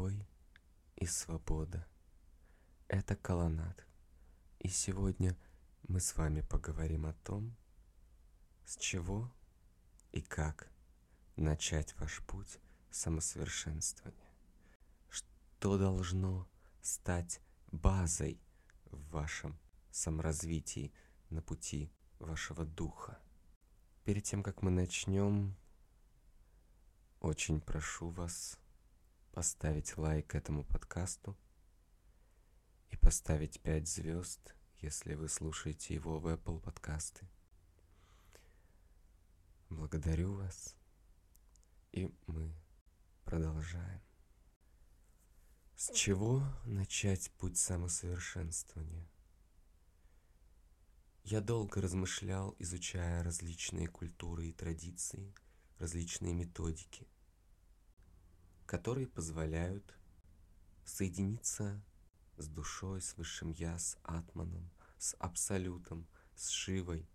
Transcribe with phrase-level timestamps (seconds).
[0.00, 0.26] покой
[0.96, 1.86] и свобода.
[2.88, 3.86] Это колоннад.
[4.58, 5.36] И сегодня
[5.88, 7.54] мы с вами поговорим о том,
[8.64, 9.30] с чего
[10.12, 10.70] и как
[11.36, 12.58] начать ваш путь
[12.90, 14.32] самосовершенствования.
[15.10, 16.48] Что должно
[16.80, 17.40] стать
[17.70, 18.40] базой
[18.86, 19.58] в вашем
[19.90, 20.92] саморазвитии
[21.28, 23.18] на пути вашего духа.
[24.04, 25.56] Перед тем, как мы начнем,
[27.20, 28.59] очень прошу вас
[29.32, 31.36] поставить лайк этому подкасту
[32.90, 37.28] и поставить 5 звезд, если вы слушаете его в Apple подкасты.
[39.68, 40.76] Благодарю вас,
[41.92, 42.52] и мы
[43.24, 44.02] продолжаем.
[45.76, 49.08] С чего начать путь самосовершенствования?
[51.22, 55.32] Я долго размышлял, изучая различные культуры и традиции,
[55.78, 57.06] различные методики,
[58.70, 59.98] которые позволяют
[60.84, 61.82] соединиться
[62.36, 67.10] с душой, с высшим я, с атманом, с абсолютом, с Шивой,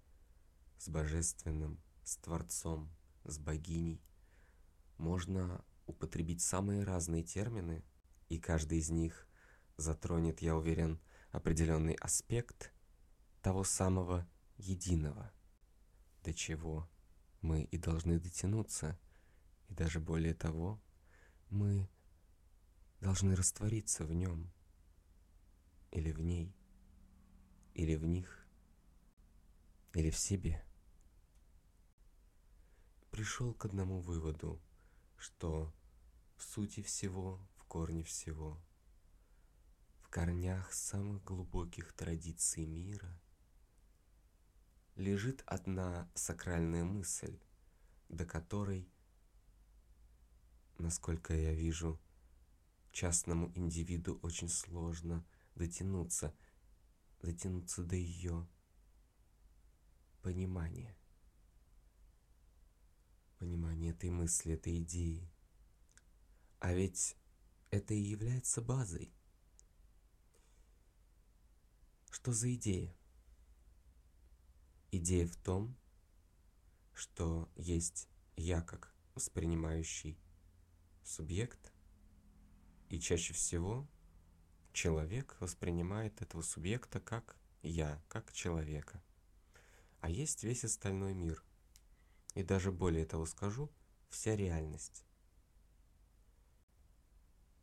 [0.77, 4.03] с божественным, с Творцом, с богиней.
[4.97, 7.85] Можно употребить самые разные термины,
[8.27, 9.25] и каждый из них
[9.77, 10.99] затронет, я уверен,
[11.31, 12.73] определенный аспект
[13.41, 15.31] того самого единого,
[16.21, 16.89] до чего
[17.39, 18.99] мы и должны дотянуться,
[19.69, 20.81] и даже более того,
[21.49, 21.89] мы
[23.01, 24.51] должны раствориться в нем,
[25.91, 26.55] или в ней,
[27.73, 28.47] или в них,
[29.93, 30.63] или в себе.
[33.11, 34.61] Пришел к одному выводу,
[35.17, 35.73] что
[36.35, 38.61] в сути всего, в корне всего,
[40.01, 43.19] в корнях самых глубоких традиций мира–
[44.95, 47.37] лежит одна сакральная мысль,
[48.07, 48.89] до которой,
[50.77, 51.99] насколько я вижу,
[52.91, 56.33] частному индивиду очень сложно дотянуться,
[57.21, 58.47] дотянуться до ее
[60.21, 60.97] понимания,
[63.37, 65.29] понимания этой мысли, этой идеи.
[66.59, 67.17] А ведь
[67.69, 69.13] это и является базой.
[72.09, 72.95] Что за идея?
[74.91, 75.77] Идея в том,
[76.93, 78.07] что есть
[78.37, 80.17] я как воспринимающий
[81.05, 81.71] субъект,
[82.89, 83.87] и чаще всего
[84.73, 89.01] человек воспринимает этого субъекта как я, как человека.
[90.01, 91.43] А есть весь остальной мир.
[92.35, 93.71] И даже более того скажу,
[94.09, 95.05] вся реальность.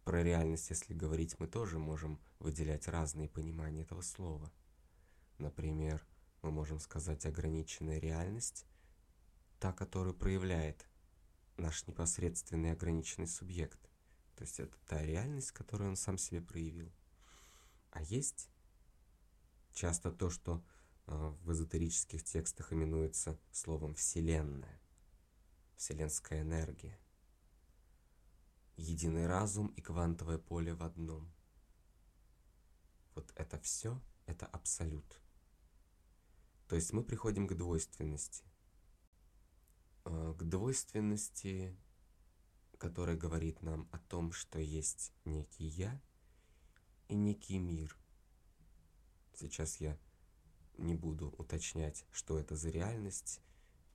[0.05, 4.51] Про реальность, если говорить, мы тоже можем выделять разные понимания этого слова.
[5.39, 6.05] Например,
[6.43, 8.67] мы можем сказать, ограниченная реальность,
[9.61, 10.85] та, которую проявляет
[11.63, 13.81] наш непосредственный ограниченный субъект.
[14.35, 16.93] То есть это та реальность, которую он сам себе проявил.
[17.91, 18.51] А есть
[19.73, 20.65] часто то, что
[21.07, 24.81] э, в эзотерических текстах именуется словом «вселенная»,
[25.77, 26.99] «вселенская энергия»,
[28.77, 31.33] единый разум и квантовое поле в одном.
[33.15, 35.21] Вот это все, это абсолют.
[36.69, 38.45] То есть мы приходим к двойственности.
[40.05, 41.77] А, к двойственности,
[42.79, 46.01] которая говорит нам о том, что есть некий я
[47.09, 47.97] и некий мир.
[49.35, 49.99] Сейчас я
[50.79, 53.41] не буду уточнять, что это за реальность,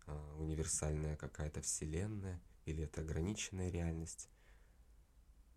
[0.05, 4.29] а, универсальная какая-то вселенная или это ограниченная реальность.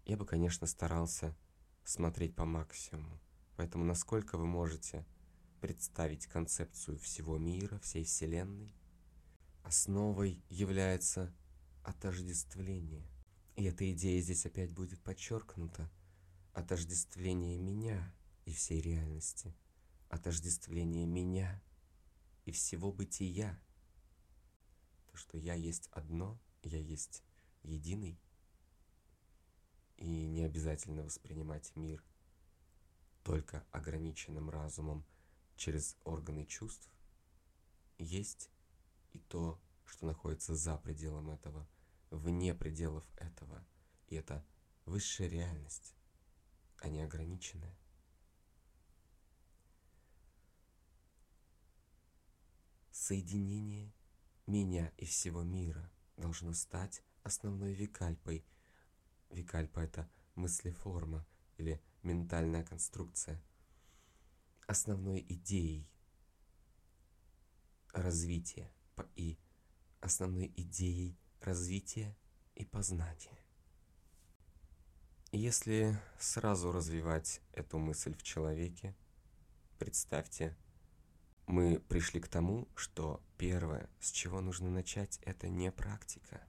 [0.05, 1.37] Я бы, конечно, старался
[1.85, 3.21] смотреть по максимуму.
[3.57, 5.07] Поэтому насколько вы можете
[5.61, 8.75] представить концепцию всего мира, всей Вселенной.
[9.63, 11.35] Основой является
[11.83, 13.07] отождествление.
[13.57, 15.91] И эта идея здесь опять будет подчеркнута.
[16.53, 18.13] Отождествление меня
[18.45, 19.55] и всей реальности.
[20.09, 21.63] Отождествление меня
[22.45, 23.59] и всего бытия.
[25.11, 27.23] То, что я есть одно, я есть
[27.63, 28.19] единый.
[29.97, 32.03] И не обязательно воспринимать мир
[33.23, 35.05] только ограниченным разумом–
[35.61, 36.89] через органы чувств,
[37.99, 38.49] есть
[39.13, 41.69] и то, что находится за пределом этого,
[42.11, 43.65] вне пределов этого.
[44.09, 44.45] И это
[44.87, 45.95] высшая реальность,
[46.79, 47.77] а не ограниченная.
[52.91, 53.93] Соединение
[54.47, 58.45] меня и всего мира должно стать основной викальпой.
[59.31, 63.43] Викальпа— это мыслеформа или ментальная конструкция–
[64.71, 65.91] основной идеей
[67.93, 68.73] развития
[69.15, 69.39] и
[70.01, 72.17] основной идеей развития
[72.55, 73.39] и познания.
[75.33, 78.97] Если сразу развивать эту мысль в человеке,
[79.79, 80.57] представьте,
[81.47, 86.43] мы пришли к тому, что первое, с чего нужно начать, это не практика.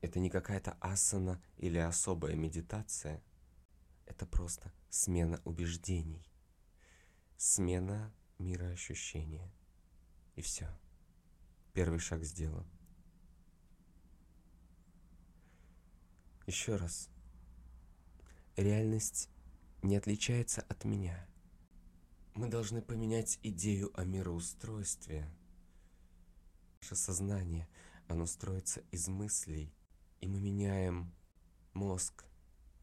[0.00, 3.22] Это не какая-то асана или особая медитация.
[4.06, 6.28] Это просто смена убеждений,
[7.36, 9.52] смена мироощущения.
[10.34, 10.68] И все.
[11.72, 12.66] Первый шаг сделан.
[16.46, 17.08] Еще раз.
[18.56, 19.30] Реальность
[19.80, 21.26] не отличается от меня.
[22.34, 25.26] Мы должны поменять идею о мироустройстве.
[26.82, 27.66] Наше сознание,
[28.06, 29.72] оно строится из мыслей,
[30.20, 31.10] и мы меняем
[31.72, 32.24] мозг,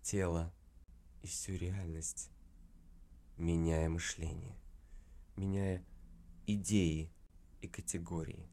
[0.01, 0.51] тело
[1.21, 2.31] и всю реальность,
[3.37, 4.57] меняя мышление,
[5.35, 5.85] меняя
[6.47, 7.11] идеи
[7.61, 8.49] и категории.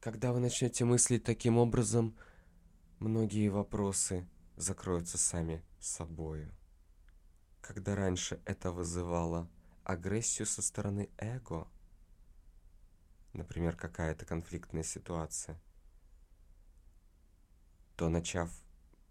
[0.00, 2.16] Когда вы начнете мыслить таким образом,
[3.00, 6.54] многие вопросы закроются сами собою.
[7.60, 9.50] Когда раньше это вызывало
[9.82, 11.66] агрессию со стороны эго,
[13.32, 15.60] например, какая-то конфликтная ситуация,
[17.96, 18.52] то начав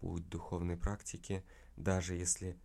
[0.00, 1.44] путь духовной практики,
[1.76, 2.58] даже если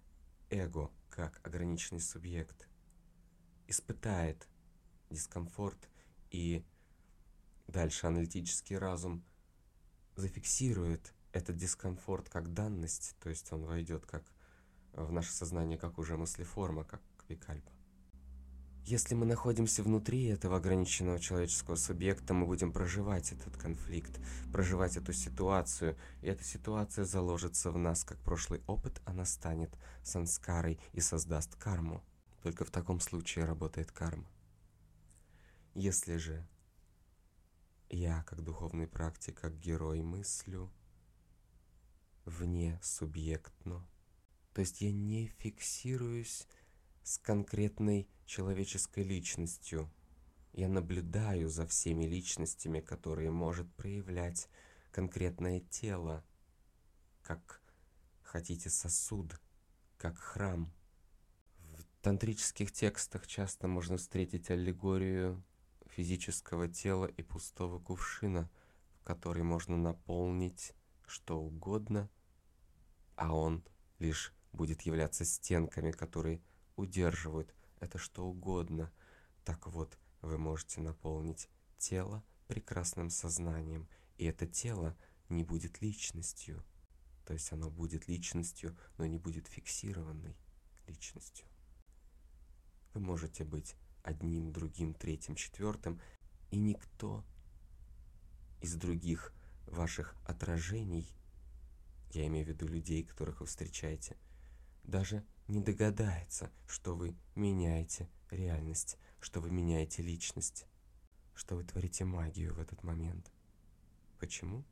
[0.50, 2.70] эго, как ограниченный субъект,
[3.68, 4.48] испытает
[5.10, 5.90] дискомфорт
[6.31, 6.66] и
[7.74, 9.25] дальше аналитический разум
[10.16, 14.24] зафиксирует этот дискомфорт как данность, то есть он войдет как
[14.94, 17.72] в наше сознание как уже мыслеформа, как викальпа.
[18.86, 24.20] Если мы находимся внутри этого ограниченного человеческого субъекта, мы будем проживать этот конфликт,
[24.52, 29.74] проживать эту ситуацию, и эта ситуация заложится в нас как прошлый опыт, она станет
[30.04, 32.04] санскарой и создаст карму.
[32.44, 34.28] Только в таком случае работает карма.
[35.75, 36.46] Если же
[37.94, 40.72] я, как духовный практик, как герой, мыслю
[42.25, 43.86] вне субъектно.
[44.54, 46.48] То есть я не фиксируюсь
[47.04, 49.92] с конкретной человеческой личностью.
[50.54, 54.48] Я наблюдаю за всеми личностями, которые может проявлять
[54.92, 56.24] конкретное тело,
[57.24, 57.62] как
[58.22, 59.39] хотите сосуд,
[59.98, 60.72] как храм.
[61.57, 65.44] В тантрических текстах часто можно встретить аллегорию
[65.94, 68.50] физического тела и пустого кувшина,
[69.00, 70.74] в который можно наполнить
[71.06, 72.10] что угодно,
[73.16, 73.63] а он
[74.00, 76.42] лишь будет являться стенками, которые
[76.75, 78.92] удерживают это что угодно.
[79.44, 83.88] Так вот, вы можете наполнить тело прекрасным сознанием,
[84.18, 84.98] и это тело
[85.30, 86.63] не будет личностью.
[87.25, 90.38] То есть оно будет личностью, но не будет фиксированной
[90.88, 91.46] личностью.
[92.94, 96.00] Вы можете быть одним, другим, третьим, четвертым,
[96.51, 97.23] и никто
[98.61, 99.33] из других
[99.65, 101.07] ваших отражений,
[102.11, 104.15] я имею в виду людей, которых вы встречаете,
[104.83, 110.65] даже не догадается, что вы меняете реальность, что вы меняете личность,
[111.33, 113.31] что вы творите магию в этот момент.
[114.19, 114.63] Почему?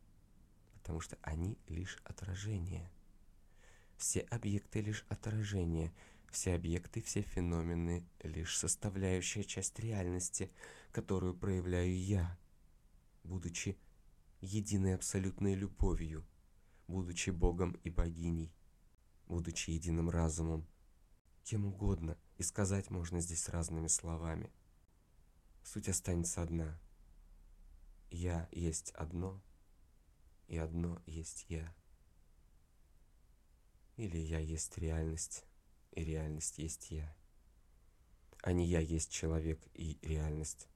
[0.73, 2.89] Потому что они лишь отражение.
[3.97, 5.93] Все объекты лишь отражение,
[6.31, 10.51] все объекты, все феномены— лишь составляющая часть реальности,
[10.91, 12.37] которую проявляю я,
[13.23, 13.77] будучи
[14.39, 16.25] единой абсолютной любовью,
[16.87, 18.53] будучи Богом и богиней,
[19.27, 20.67] будучи единым разумом,
[21.43, 24.51] кем угодно, и сказать можно здесь разными словами.
[25.63, 26.79] Суть останется одна.
[28.09, 29.41] Я есть одно,
[30.47, 31.73] и одно есть я.
[33.95, 35.45] Или я есть реальность,
[35.91, 37.15] и реальность есть я,
[38.41, 40.67] а не я есть человек и реальность.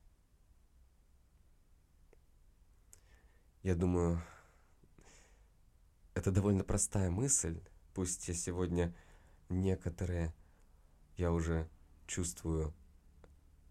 [3.63, 4.21] Я думаю,
[6.13, 7.61] это довольно простая мысль,
[7.93, 8.95] пусть я сегодня
[9.49, 10.33] некоторые,
[11.17, 11.69] я уже
[12.07, 12.73] чувствую,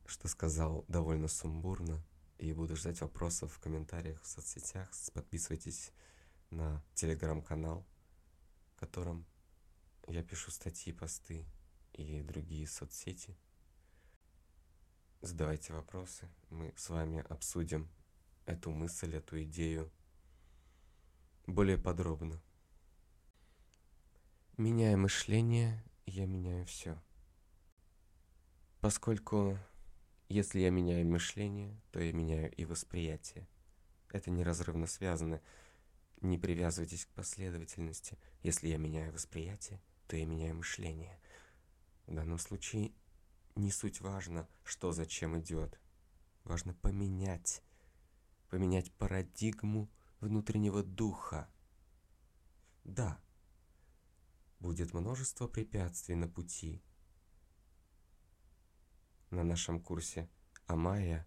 [0.06, 2.04] что сказал довольно сумбурно,
[2.38, 4.90] и буду ждать вопросов в комментариях в соцсетях.
[5.12, 5.92] Подписывайтесь
[6.50, 7.86] на телеграм-канал,
[8.74, 9.24] в котором
[10.06, 11.44] я пишу статьи, посты
[11.92, 13.36] и другие соцсети.
[15.20, 17.88] Задавайте вопросы, мы с вами обсудим
[18.46, 19.90] эту мысль, эту идею
[21.46, 22.40] более подробно.
[24.56, 27.02] Меняя мышление, я меняю все.
[28.80, 29.58] Поскольку
[30.28, 33.46] если я меняю мышление, то я меняю и восприятие.
[34.10, 35.40] Это неразрывно связано.
[36.20, 38.18] Не привязывайтесь к последовательности.
[38.42, 41.18] Если я меняю восприятие, то я меняю мышление.
[42.06, 42.92] В данном случае
[43.54, 45.80] не суть важно, что зачем идет.
[46.44, 47.62] Важно поменять,
[48.50, 51.48] поменять парадигму внутреннего духа.
[52.84, 53.20] Да,
[54.60, 56.82] будет множество препятствий на пути.
[59.30, 60.28] На нашем курсе
[60.66, 61.26] Амайя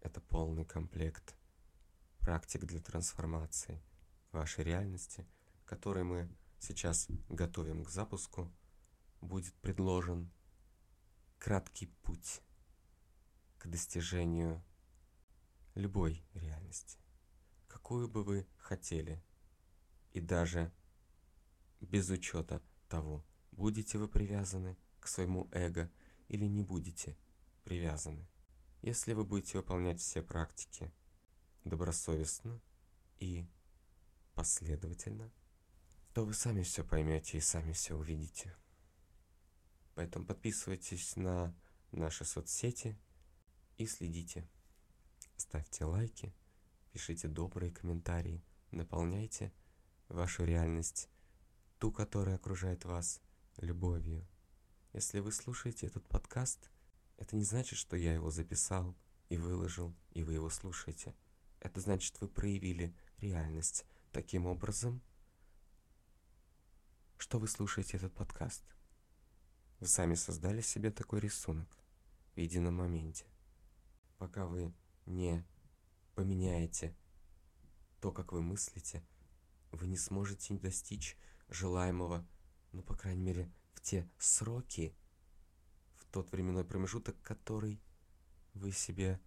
[0.00, 1.34] это полный комплект
[2.20, 3.82] практик для трансформации
[4.32, 5.26] вашей реальности,
[5.64, 6.28] который мы
[6.60, 8.52] сейчас готовим к запуску,
[9.20, 10.30] будет предложен
[11.38, 12.42] краткий путь
[13.58, 14.62] к достижению
[15.74, 16.98] любой реальности,
[17.66, 19.22] какую бы вы хотели,
[20.12, 20.72] и даже
[21.80, 25.90] без учета того, будете вы привязаны к своему эго
[26.28, 27.16] или не будете
[27.64, 28.26] привязаны.
[28.82, 30.92] Если вы будете выполнять все практики
[31.64, 32.60] добросовестно
[33.18, 33.46] и
[34.34, 35.30] последовательно,
[36.12, 38.54] то вы сами все поймете и сами все увидите.
[39.94, 41.54] Поэтому подписывайтесь на
[41.92, 42.98] наши соцсети
[43.76, 44.48] и следите.
[45.36, 46.34] Ставьте лайки,
[46.92, 49.52] пишите добрые комментарии, наполняйте
[50.08, 51.08] вашу реальность,
[51.78, 53.20] ту, которая окружает вас,
[53.56, 54.26] любовью.
[54.92, 56.70] Если вы слушаете этот подкаст–
[57.20, 58.96] это не значит, что я его записал
[59.28, 61.14] и выложил, и вы его слушаете.
[61.60, 65.02] Это значит, вы проявили реальность таким образом,
[67.20, 68.64] что вы слушаете этот подкаст.
[69.78, 71.68] Вы сами создали себе такой рисунок
[72.34, 73.26] в едином моменте.
[74.16, 74.72] Пока вы
[75.04, 75.44] не
[76.14, 76.96] поменяете
[78.00, 79.04] то, как вы мыслите,
[79.70, 81.14] вы не сможете достичь
[81.50, 82.26] желаемого,
[82.72, 84.96] ну, по крайней мере, в те сроки,
[86.12, 87.82] тот временной промежуток, который
[88.54, 89.20] вы себе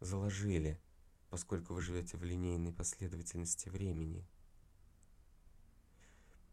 [0.00, 0.82] заложили,
[1.30, 4.26] поскольку вы живете в линейной последовательности времени.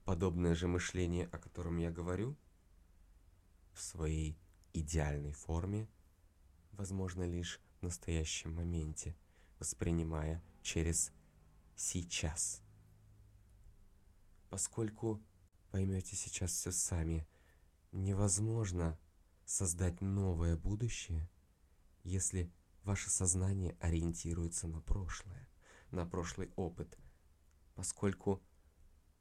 [0.09, 2.35] Подобное же мышление, о котором я говорю,
[3.73, 4.39] в своей
[4.73, 5.87] идеальной форме,
[6.71, 9.15] возможно лишь в настоящем моменте,
[9.59, 11.11] воспринимая через
[11.75, 12.63] сейчас.
[14.49, 15.21] Поскольку
[15.69, 17.27] поймете сейчас все сами,
[17.91, 18.97] невозможно
[19.45, 21.29] создать новое будущее,
[22.03, 22.51] если
[22.83, 25.47] ваше сознание ориентируется на прошлое,
[25.91, 26.97] на прошлый опыт,
[27.75, 28.41] поскольку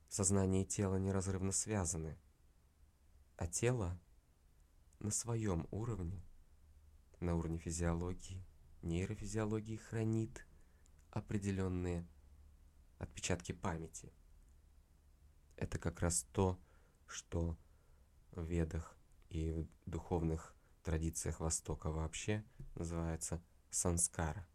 [0.09, 2.19] сознание и тело неразрывно связаны,
[3.37, 3.99] а тело
[4.99, 6.25] на своем уровне,
[7.21, 8.45] на уровне физиологии,
[8.83, 10.47] нейрофизиологии хранит
[11.11, 12.07] определенные
[12.99, 14.13] отпечатки памяти.
[15.57, 16.59] Это как раз то,
[17.07, 17.57] что
[18.33, 18.97] в ведах
[19.29, 24.47] и в духовных традициях Востока вообще называется санскара.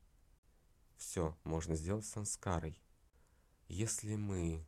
[0.98, 2.81] Все можно сделать санскарой.
[3.67, 4.65] Если мы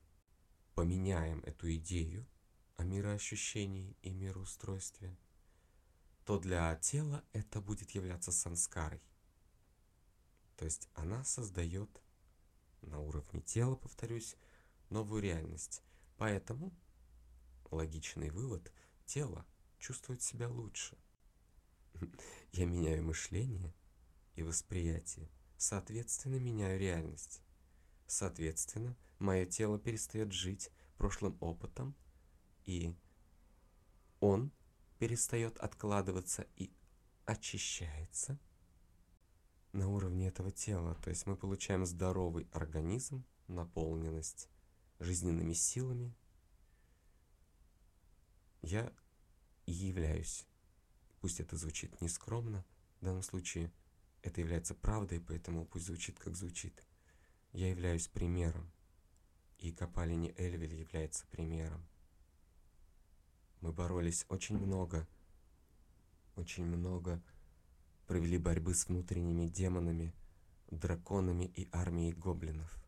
[0.76, 2.28] поменяем эту идею
[2.76, 5.18] о мироощущении и мироустройстве,
[6.26, 9.02] то для тела это будет являться санскарой.
[10.58, 11.90] То есть она создает
[12.82, 14.36] на уровне тела, повторюсь,
[14.90, 15.82] новую реальность.
[16.18, 16.74] Поэтому
[17.72, 18.72] логичный вывод–
[19.06, 19.46] тело
[19.80, 20.98] чувствовать себя лучше.
[22.52, 23.74] Я меняю мышление
[24.36, 27.42] и восприятие, соответственно, меняю реальность.
[28.08, 31.96] Соответственно, мое тело перестает жить прошлым опытом,
[32.66, 32.96] и
[34.20, 34.52] он
[34.98, 36.72] перестает откладываться и
[37.26, 38.40] очищается
[39.72, 40.96] на уровне этого тела.
[41.04, 44.50] То есть мы получаем здоровый организм, наполненность
[45.00, 46.16] жизненными силами.
[48.62, 48.92] Я
[49.66, 50.48] являюсь.
[51.20, 52.66] Пусть это звучит нескромно,
[53.02, 53.72] в данном случае
[54.22, 56.84] это является правдой, поэтому пусть звучит как звучит.
[57.52, 58.72] Я являюсь примером,
[59.58, 61.86] и Капалини Эльвель является примером.
[63.62, 65.08] Мы боролись очень много,
[66.36, 67.22] очень много
[68.08, 70.14] провели борьбы с внутренними демонами,
[70.70, 72.80] драконами и армией гоблинов.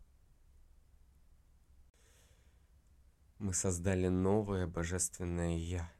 [3.39, 5.91] Мы создали новое божественное Я–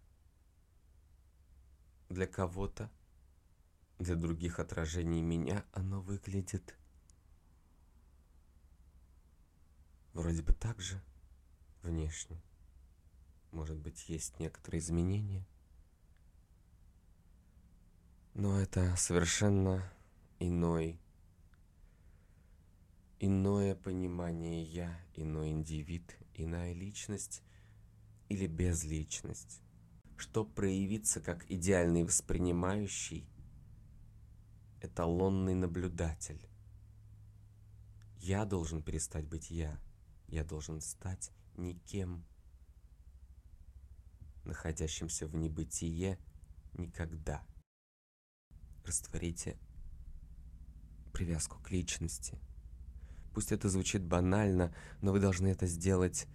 [2.10, 2.90] для кого-то,
[4.00, 6.76] для других отражений меня оно выглядит
[10.18, 11.02] вроде бы так же
[11.84, 12.42] внешне.
[13.52, 15.48] Может быть, есть некоторые изменения.
[18.34, 19.90] Но это совершенно
[20.40, 21.00] иной,
[23.20, 27.42] иное понимание я, иной индивид, иная личность
[28.30, 29.62] или безличность
[30.18, 33.30] что проявиться как идеальный воспринимающий,
[34.82, 36.42] эталонный наблюдатель.
[38.20, 39.80] Я должен перестать быть я.
[40.27, 42.25] Я должен стать никем,
[44.43, 46.19] находящимся в небытие
[46.74, 47.46] никогда.
[48.86, 49.57] Растворите
[51.13, 52.39] привязку к личности.
[53.34, 56.27] Пусть это звучит банально, но вы должны это сделать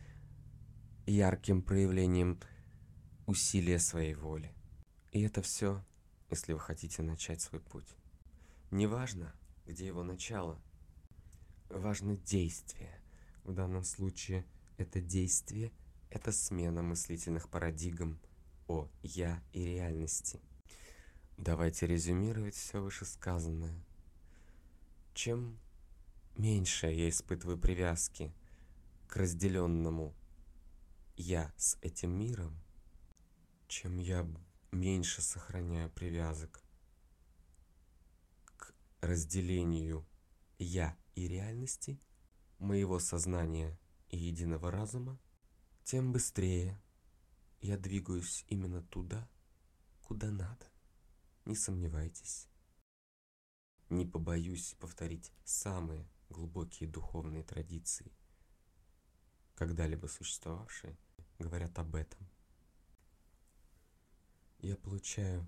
[1.07, 2.41] ярким проявлением
[3.27, 4.55] усилия своей воли.
[5.11, 5.85] И это все,
[6.31, 7.97] если вы хотите начать свой путь.
[8.71, 9.35] Неважно,
[9.67, 10.61] где его начало,
[11.69, 13.02] важно действие.
[13.45, 14.47] В данном случае
[14.77, 15.73] это действие–
[16.11, 18.21] это смена мыслительных парадигм
[18.69, 20.41] о «я» и реальности.
[21.39, 23.83] Давайте резюмировать все вышесказанное.
[25.15, 25.59] Чем
[26.37, 28.33] меньше я испытываю привязки
[29.09, 30.15] к разделенному
[31.17, 32.63] я с этим миром,
[33.69, 34.27] чем я
[34.71, 36.63] меньше сохраняю привязок
[38.57, 40.07] к разделению
[40.59, 41.99] я и реальности,
[42.63, 43.79] моего сознания
[44.09, 45.19] и единого разума,
[45.85, 46.81] тем быстрее
[47.61, 49.29] я двигаюсь именно туда,
[50.03, 50.67] куда надо.
[51.45, 52.49] Не сомневайтесь.
[53.89, 58.11] Не побоюсь повторить самые глубокие духовные традиции,
[59.55, 60.97] когда-либо существовавшие,
[61.39, 62.27] говорят об этом.
[64.61, 65.47] Я получаю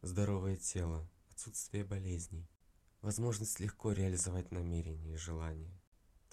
[0.00, 2.48] здоровое тело, отсутствие болезней,
[3.02, 5.78] возможность легко реализовать намерения и желания,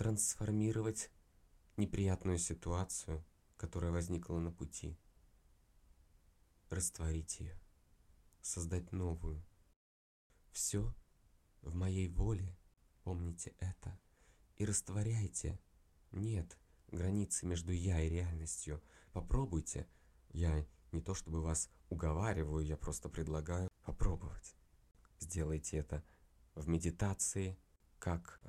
[0.01, 1.11] трансформировать
[1.77, 3.23] неприятную ситуацию,
[3.55, 4.97] которая возникла на пути,
[6.71, 7.55] растворить ее,
[8.41, 9.45] создать новую.
[10.51, 10.91] Все
[11.61, 12.57] в моей воле,
[13.03, 13.95] помните это,
[14.55, 15.59] и растворяйте.
[16.11, 18.81] Нет границы между я и реальностью.
[19.13, 19.87] Попробуйте.
[20.31, 24.55] Я не то чтобы вас уговариваю, я просто предлагаю попробовать.
[25.19, 26.03] Сделайте это
[26.55, 27.55] в медитации,
[27.99, 28.41] как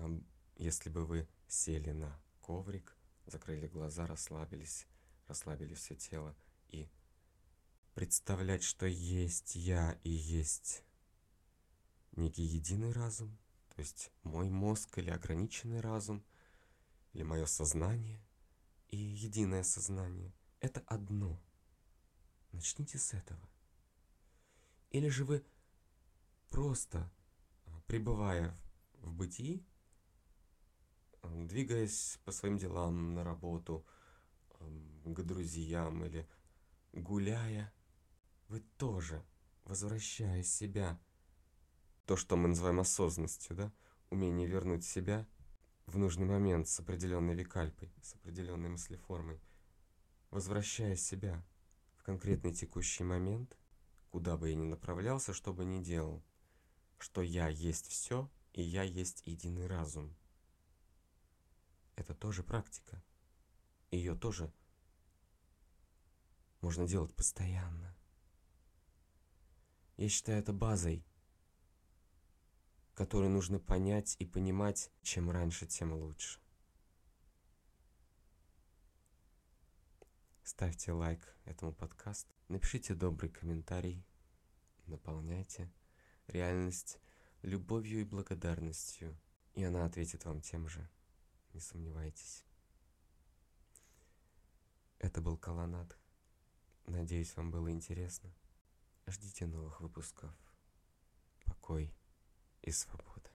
[0.57, 4.87] если бы вы сели на коврик, закрыли глаза, расслабились,
[5.29, 6.35] расслабили все тело
[6.69, 6.89] и
[7.95, 10.83] представлять, что есть я и есть
[12.13, 13.39] некий единый разум,
[13.75, 16.25] то есть мой мозг или ограниченный разум,
[17.13, 18.25] или мое сознание
[18.89, 20.33] и единое сознание.
[20.61, 21.39] Это одно.
[22.53, 23.47] Начните с этого.
[24.91, 25.45] Или же вы
[26.49, 27.11] просто,
[27.67, 28.57] а, пребывая
[29.01, 29.67] в бытии,
[31.23, 33.85] двигаясь по своим делам на работу,
[35.05, 36.29] к друзьям или
[36.93, 37.73] гуляя,
[38.49, 39.25] вы тоже,
[39.65, 41.01] возвращая себя
[42.07, 43.73] то, что мы называем осознанностью, да,
[44.11, 45.27] умение вернуть себя
[45.87, 49.41] в нужный момент с определенной викальпой, с определенной мыслеформой,
[50.31, 51.45] возвращая себя
[51.97, 53.57] в конкретный текущий момент,
[54.11, 56.23] куда бы я ни направлялся, что бы ни делал,
[56.99, 60.15] что я есть все, и я есть единый разум.
[62.03, 63.03] Это тоже практика.
[63.93, 64.53] Ее тоже
[66.61, 67.97] можно делать постоянно.
[69.97, 71.07] Я считаю это базой
[72.95, 76.41] которые нужно понять и понимать, чем раньше, тем лучше.
[80.43, 84.05] Ставьте лайк этому подкасту, напишите добрый комментарий,
[84.87, 85.73] наполняйте
[86.27, 86.99] реальность
[87.41, 89.19] любовью и благодарностью,
[89.55, 90.89] и она ответит вам тем же,
[91.55, 92.45] не сомневайтесь.
[94.99, 95.97] Это был Колонат.
[96.87, 98.33] Надеюсь, вам было интересно.
[99.07, 100.31] Ждите новых выпусков.
[101.45, 101.93] Покой
[102.63, 103.31] и свобода.